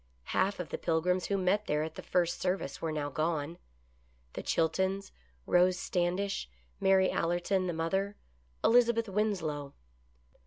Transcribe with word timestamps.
Half 0.33 0.59
of 0.59 0.69
the 0.69 0.79
Pilgrims 0.79 1.25
who 1.27 1.37
met 1.37 1.67
there 1.67 1.83
at 1.83 1.93
the 1.93 2.01
first 2.01 2.41
service 2.41 2.81
were 2.81 2.91
now 2.91 3.11
gone: 3.11 3.59
the 4.33 4.41
Chiltons, 4.41 5.11
Rose 5.45 5.77
Standish, 5.77 6.49
Mary 6.79 7.11
Allerton, 7.11 7.67
the 7.67 7.73
mother, 7.73 8.15
Elizabeth 8.63 9.07
Winslow. 9.07 9.75